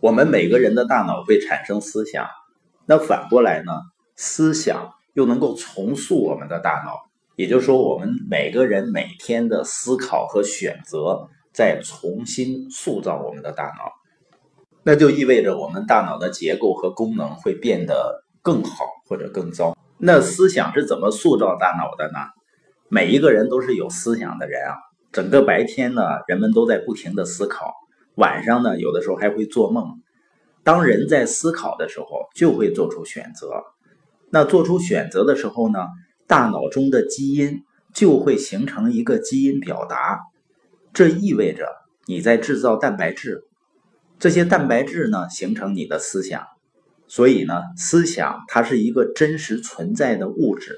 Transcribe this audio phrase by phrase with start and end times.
[0.00, 2.26] 我们每个人的大脑会产生思想，
[2.86, 3.72] 那反过来呢？
[4.16, 13.92] 思想又能够重塑我们的大脑，也就是说，我们每个人每天的思考和选择在重新塑造我们的大脑，
[14.84, 19.76] 那就意味着我们大脑的结构和功能会变得更好或者更糟。
[19.98, 22.20] 那思想是怎么塑造大脑的呢？
[22.88, 24.76] 每一个人都是有思想的人啊，
[25.12, 27.74] 整个白天呢，人们都在不停的思考。
[28.16, 30.00] 晚上呢，有的时候还会做梦。
[30.62, 33.62] 当人在思考的时候，就会做出选择。
[34.30, 35.86] 那做出选择的时候呢，
[36.26, 37.62] 大脑中的基因
[37.94, 40.20] 就会形成一个基因表达。
[40.92, 41.66] 这意味着
[42.06, 43.44] 你在制造蛋白质，
[44.18, 46.44] 这些蛋白质呢，形成你的思想。
[47.08, 50.76] 所以呢，思想它是一个真实存在的物质，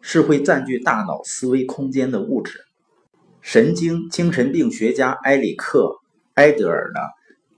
[0.00, 2.58] 是会占据大脑思维空间的物质。
[3.40, 6.01] 神经精神病学家埃里克。
[6.34, 7.00] 埃德尔呢？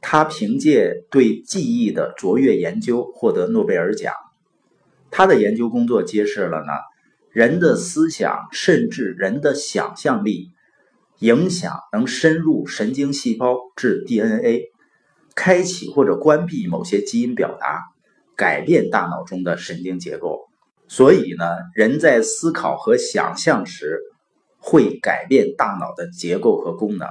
[0.00, 4.12] 他凭借对记忆的卓越研究获得诺贝尔奖。
[5.10, 6.72] 他的研究工作揭示了呢，
[7.30, 10.50] 人的思想甚至人的想象力，
[11.20, 14.72] 影响能深入神经细胞至 DNA，
[15.34, 17.84] 开启或者关闭某些基因表达，
[18.36, 20.40] 改变大脑中的神经结构。
[20.86, 24.00] 所以呢，人在思考和想象时，
[24.58, 27.08] 会改变大脑的结构和功能。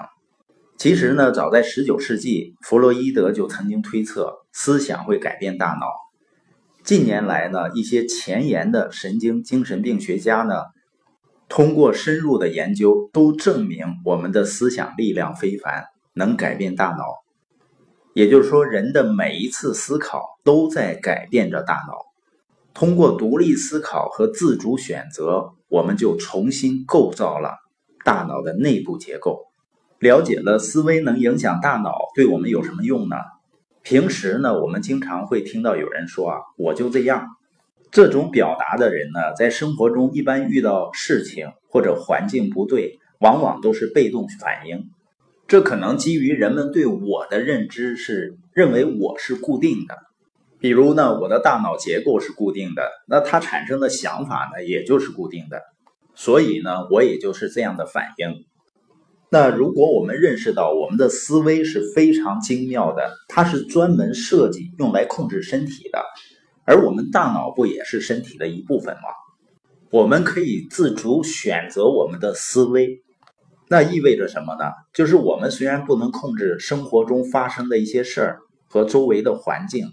[0.78, 5.86] 其实呢，早在十九世纪，弗洛伊德就曾经推测思想会改变大脑。
[6.84, 10.56] 近年来呢，一些前沿的神经精神病学家呢，
[11.48, 17.06] 通过深入的研究，都证明我们的思想力量非凡，能改变大脑。
[18.14, 21.94] 也就是说，人的每一次思考都在改变着大脑。
[22.74, 27.52] 通过独立思考和自主选择，我们就重新构造了
[28.04, 29.46] 大脑的内部结构。
[30.04, 33.16] 了解了思维能影响大脑，对我们有什么用呢？
[33.84, 37.26] 平时呢，我们经常会听到有人说啊，我就这样。
[37.90, 44.90] 这种表达的人呢，在生活中一般遇到事情或者环境不对，往往都是被动反应。
[45.48, 49.96] 这可能基于人们对我的认知是认为我是固定的，
[50.60, 55.62] 比如呢，我的大脑结构是固定的，那它产生的想法呢，也就是固定的，
[56.14, 58.44] 所以呢，我也就是这样的反应。
[59.34, 66.04] 那如果我们认识到我们的思维是非常精妙的，它是专门设计用来控制身体的，
[66.66, 69.02] 而我们大脑不也是身体的一部分吗？
[69.90, 73.02] 我们可以自主选择我们的思维，
[73.70, 74.66] 那意味着什么呢？
[74.94, 78.40] 就是我们虽然不能控制生活中发生的一些事儿
[78.70, 79.88] 和周围的环境，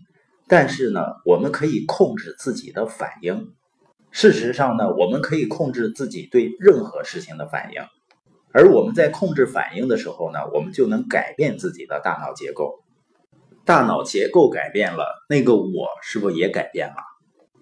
[0.48, 3.54] 但是呢，我们可以控制自己的反应。
[4.10, 7.80] 事实上呢，我们可以控制自己对任何事情的反应。
[8.53, 12.83] 而我们在控制反应的时候呢，我们就能改变自己的大脑结构。
[13.65, 16.97] 大脑结构改变了，那个我是不是也改变了？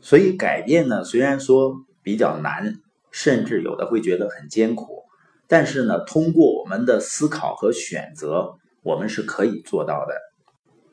[0.01, 2.77] 所以改变呢，虽然说比较难，
[3.11, 5.03] 甚至有的会觉得很艰苦，
[5.47, 10.15] 但是呢，通过我们的思考和选择，我们是可以做到的。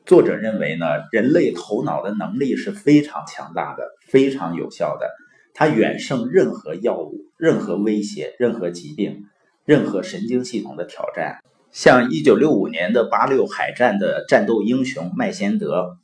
[0.04, 5.08] 作者认为呢，人类头脑的能力是非常强大的，非常有效的，
[5.54, 9.24] 它远胜任何药物、任何威胁、任何疾病。
[9.66, 11.40] 任何神经系统的挑战，
[11.72, 15.96] 像一九六五年的八六海战的战斗英雄麦先德，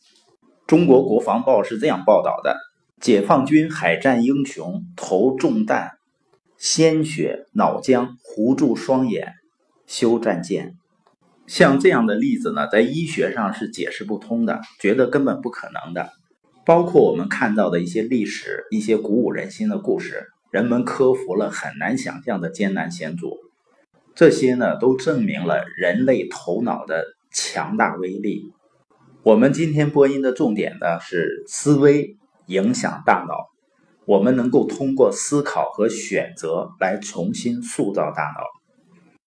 [0.67, 2.57] 中国国防报是这样报道的：
[3.01, 5.93] 解放军海战英雄头中弹，
[6.59, 9.35] 鲜血脑浆糊住双眼，
[9.87, 10.75] 修战舰。
[11.47, 16.11] 像这样的例子呢，在医学上是解释不通的，觉得根本不可能的。
[16.67, 23.37] 包括我们看到的一些历史、一些鼓舞人心的故事，人们克服了很难想象的艰难险阻。
[24.15, 28.53] 这些呢，都证明了人类头脑的强大威力。
[29.23, 33.51] 我们今天播音的重点呢，是思维影响大脑。
[34.05, 38.62] 我们能够通过思考和选择来重新塑造大脑。